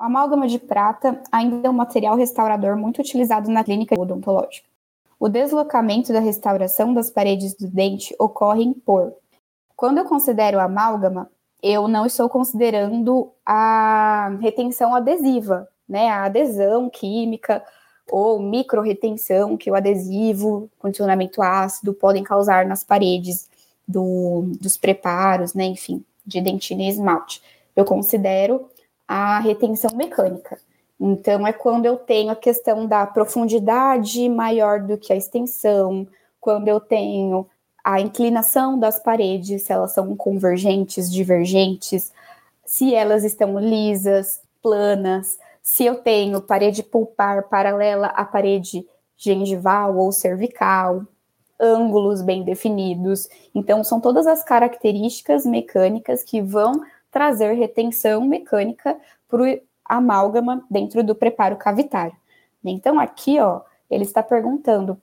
[0.00, 4.66] A amálgama de prata ainda é um material restaurador muito utilizado na clínica odontológica.
[5.18, 9.12] O deslocamento da restauração das paredes do dente ocorre por.
[9.76, 11.30] Quando eu considero a amálgama,
[11.62, 16.08] eu não estou considerando a retenção adesiva, né?
[16.08, 17.62] A adesão química
[18.10, 23.50] ou micro-retenção que o adesivo, condicionamento ácido podem causar nas paredes
[23.86, 25.66] do, dos preparos, né?
[25.66, 27.42] Enfim, de dentina e esmalte.
[27.76, 28.66] Eu considero
[29.12, 30.56] a retenção mecânica.
[31.00, 36.06] Então, é quando eu tenho a questão da profundidade maior do que a extensão,
[36.40, 37.44] quando eu tenho
[37.82, 42.12] a inclinação das paredes, se elas são convergentes, divergentes,
[42.64, 50.12] se elas estão lisas, planas, se eu tenho parede pulpar paralela à parede gengival ou
[50.12, 51.02] cervical,
[51.58, 53.28] ângulos bem definidos.
[53.52, 61.02] Então, são todas as características mecânicas que vão trazer retenção mecânica para o amálgama dentro
[61.02, 62.16] do preparo cavitário.
[62.64, 65.00] Então, aqui, ó, ele está perguntando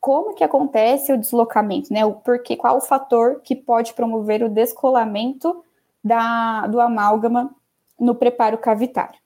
[0.00, 2.04] como que acontece o deslocamento, né?
[2.04, 5.64] O porquê, qual o fator que pode promover o descolamento
[6.02, 7.54] da, do amálgama
[7.98, 9.18] no preparo cavitário.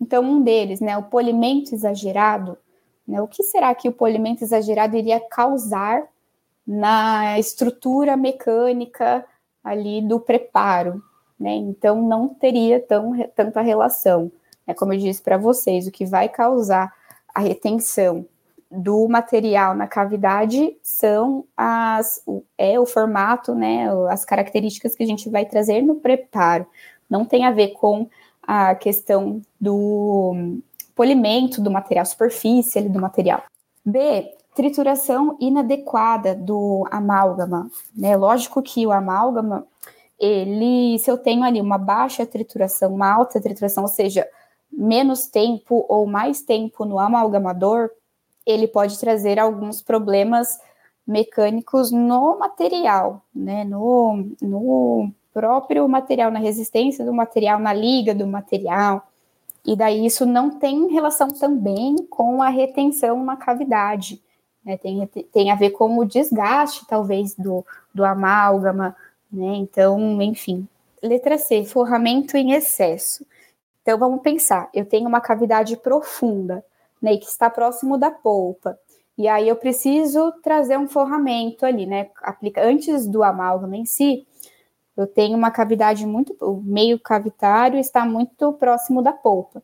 [0.00, 2.58] Então, um deles, né, o polimento exagerado,
[3.06, 6.02] né, o que será que o polimento exagerado iria causar
[6.66, 9.24] na estrutura mecânica
[9.62, 11.02] ali do preparo,
[11.42, 11.54] né?
[11.54, 14.30] Então não teria tão, tanta relação.
[14.66, 14.72] Né?
[14.72, 16.92] Como eu disse para vocês, o que vai causar
[17.34, 18.24] a retenção
[18.70, 22.22] do material na cavidade são as
[22.56, 26.66] é o formato, né, as características que a gente vai trazer no preparo.
[27.08, 28.08] Não tem a ver com
[28.42, 30.58] a questão do
[30.94, 33.42] polimento do material, superfície do material.
[33.84, 38.16] B, trituração inadequada do amálgama, né?
[38.16, 39.66] Lógico que o amálgama
[40.22, 44.24] ele, se eu tenho ali uma baixa trituração, uma alta trituração, ou seja,
[44.72, 47.90] menos tempo ou mais tempo no amalgamador,
[48.46, 50.60] ele pode trazer alguns problemas
[51.04, 53.64] mecânicos no material, né?
[53.64, 59.08] No, no próprio material, na resistência do material, na liga do material.
[59.66, 64.22] E daí isso não tem relação também com a retenção na cavidade.
[64.64, 64.76] Né?
[64.76, 68.96] Tem, tem a ver com o desgaste, talvez, do, do amálgama,
[69.32, 69.54] né?
[69.56, 70.68] Então, enfim.
[71.02, 73.26] Letra C, forramento em excesso.
[73.82, 76.64] Então, vamos pensar, eu tenho uma cavidade profunda,
[77.00, 78.78] né, que está próximo da polpa,
[79.18, 84.24] e aí eu preciso trazer um forramento ali, né, aplica, antes do amálgama em si,
[84.96, 89.62] eu tenho uma cavidade muito, o meio cavitário está muito próximo da polpa.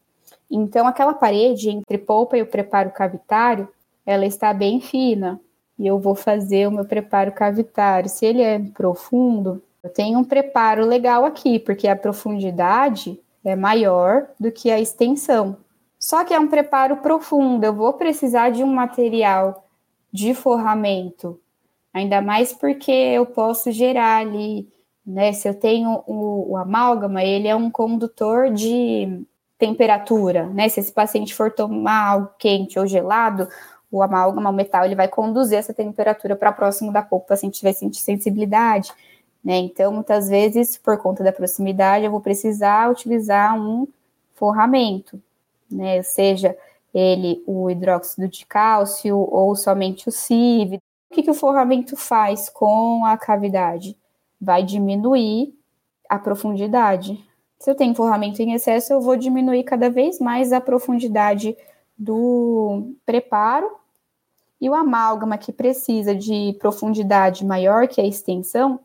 [0.51, 3.69] Então, aquela parede entre polpa e o preparo cavitário,
[4.05, 5.41] ela está bem fina,
[5.79, 8.09] e eu vou fazer o meu preparo cavitário.
[8.09, 14.27] Se ele é profundo, eu tenho um preparo legal aqui, porque a profundidade é maior
[14.39, 15.57] do que a extensão.
[15.99, 19.65] Só que é um preparo profundo, eu vou precisar de um material
[20.13, 21.39] de forramento,
[21.93, 24.69] ainda mais porque eu posso gerar ali,
[25.05, 25.33] né?
[25.33, 29.23] Se eu tenho o, o amálgama, ele é um condutor de
[29.59, 30.69] temperatura, né?
[30.69, 33.49] Se esse paciente for tomar algo quente ou gelado,
[33.91, 37.49] o amálgama, o metal, ele vai conduzir essa temperatura para próximo da polpa, se a
[37.49, 38.93] gente tiver sensibilidade,
[39.43, 39.57] né?
[39.57, 43.87] Então, muitas vezes, por conta da proximidade, eu vou precisar utilizar um
[44.35, 45.21] forramento,
[45.71, 46.03] né?
[46.03, 46.57] Seja
[46.93, 50.77] ele o hidróxido de cálcio ou somente o CIV.
[51.11, 53.97] O que, que o forramento faz com a cavidade?
[54.41, 55.55] Vai diminuir
[56.09, 57.23] a profundidade.
[57.59, 61.57] Se eu tenho forramento em excesso, eu vou diminuir cada vez mais a profundidade
[61.99, 63.69] do preparo
[64.61, 68.81] e o amálgama que precisa de profundidade maior que a extensão,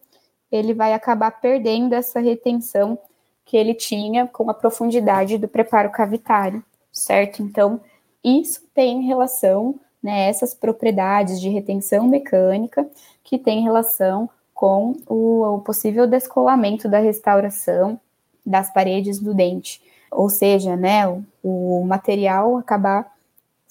[0.52, 2.98] ele vai acabar perdendo essa retenção
[3.46, 7.42] que ele tinha com a profundidade do preparo cavitário, certo?
[7.42, 7.82] Então,
[8.24, 12.88] isso tem relação, né, essas propriedades de retenção mecânica
[13.24, 18.00] que tem relação com o, o possível descolamento da restauração
[18.46, 19.82] das paredes do dente
[20.16, 23.12] ou seja, né, o, o material acabar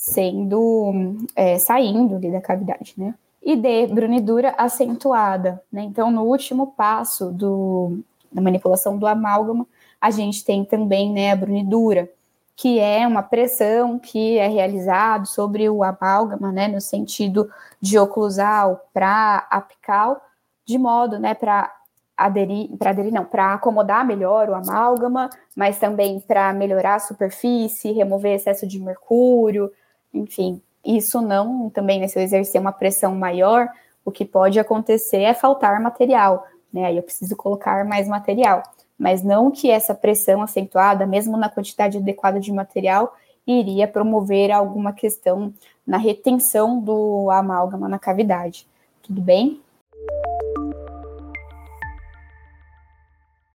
[0.02, 3.14] sendo é, saindo ali da cavidade, né?
[3.40, 5.82] E D, brunidura acentuada, né?
[5.82, 8.00] Então, no último passo do,
[8.32, 9.64] da manipulação do amálgama,
[10.00, 12.10] a gente tem também, né, a brunidura,
[12.56, 17.48] que é uma pressão que é realizado sobre o amálgama, né, no sentido
[17.80, 20.20] de oclusal para apical,
[20.66, 21.72] de modo, né, para
[22.16, 27.92] aderir, para aderir não, para acomodar melhor o amálgama, mas também para melhorar a superfície,
[27.92, 29.70] remover excesso de mercúrio,
[30.12, 33.68] enfim, isso não também, né, se eu exercer uma pressão maior,
[34.04, 36.86] o que pode acontecer é faltar material, né?
[36.86, 38.62] Aí eu preciso colocar mais material.
[38.98, 43.16] Mas não que essa pressão acentuada, mesmo na quantidade adequada de material,
[43.46, 45.52] iria promover alguma questão
[45.86, 48.66] na retenção do amálgama na cavidade.
[49.02, 49.60] Tudo bem?